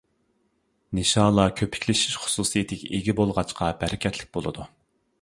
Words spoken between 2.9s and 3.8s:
ئىگە بولغاچقا